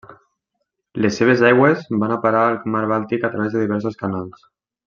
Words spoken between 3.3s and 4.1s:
a través de diversos